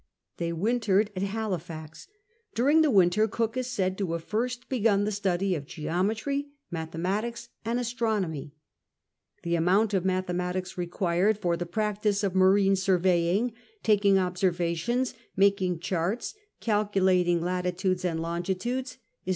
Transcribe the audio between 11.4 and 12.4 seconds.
the practice of